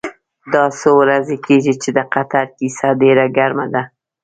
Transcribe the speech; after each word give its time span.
دا 0.53 0.63
څو 0.79 0.89
ورځې 1.01 1.35
کېږي 1.45 1.73
چې 1.81 1.89
د 1.97 1.99
قطر 2.13 2.45
کیسه 2.57 2.87
ډېره 3.01 3.25
ګرمه 3.37 3.65
ده. 3.73 3.83